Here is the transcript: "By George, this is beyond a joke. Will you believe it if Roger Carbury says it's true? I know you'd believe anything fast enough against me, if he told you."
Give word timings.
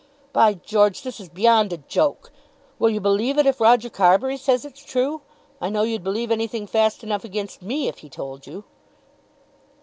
"By 0.33 0.55
George, 0.55 1.03
this 1.03 1.19
is 1.19 1.29
beyond 1.29 1.71
a 1.71 1.77
joke. 1.77 2.31
Will 2.79 2.89
you 2.89 2.99
believe 2.99 3.37
it 3.37 3.45
if 3.45 3.61
Roger 3.61 3.87
Carbury 3.87 4.35
says 4.35 4.65
it's 4.65 4.83
true? 4.83 5.21
I 5.61 5.69
know 5.69 5.83
you'd 5.83 6.03
believe 6.03 6.31
anything 6.31 6.65
fast 6.65 7.03
enough 7.03 7.23
against 7.23 7.61
me, 7.61 7.87
if 7.87 7.99
he 7.99 8.09
told 8.09 8.47
you." 8.47 8.63